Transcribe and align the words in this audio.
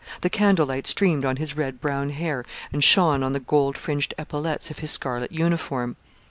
The 0.21 0.31
candlelight 0.31 0.87
streamed 0.87 1.25
on 1.25 1.35
his 1.35 1.55
red 1.55 1.79
brown 1.79 2.09
hair 2.09 2.43
and 2.73 2.83
shone 2.83 3.21
on 3.21 3.33
the 3.33 3.39
gold 3.39 3.77
fringed 3.77 4.15
epaulets 4.17 4.71
of 4.71 4.79
his 4.79 4.89
scarlet 4.89 5.31
uniform. 5.31 5.95